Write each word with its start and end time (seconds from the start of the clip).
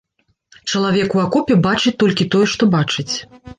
Чалавек 0.71 1.17
у 1.19 1.21
акопе 1.25 1.59
бачыць 1.67 1.95
толькі 2.01 2.29
тое, 2.35 2.45
што 2.57 2.73
бачыць. 2.75 3.11